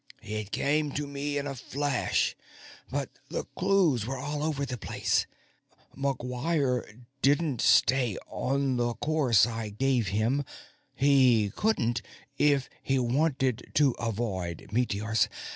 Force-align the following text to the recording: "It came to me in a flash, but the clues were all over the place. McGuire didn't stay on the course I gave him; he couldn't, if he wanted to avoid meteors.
"It 0.23 0.49
came 0.49 0.91
to 0.93 1.05
me 1.05 1.37
in 1.37 1.45
a 1.45 1.53
flash, 1.53 2.35
but 2.89 3.19
the 3.29 3.43
clues 3.55 4.03
were 4.03 4.17
all 4.17 4.41
over 4.41 4.65
the 4.65 4.75
place. 4.75 5.27
McGuire 5.95 7.03
didn't 7.21 7.61
stay 7.61 8.17
on 8.25 8.77
the 8.77 8.95
course 8.95 9.45
I 9.45 9.69
gave 9.69 10.07
him; 10.07 10.43
he 10.95 11.51
couldn't, 11.55 12.01
if 12.35 12.67
he 12.81 12.97
wanted 12.97 13.69
to 13.75 13.91
avoid 13.99 14.71
meteors. 14.71 15.29